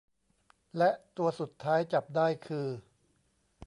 [0.77, 2.67] และตัวสุดท้ายจับได้คือ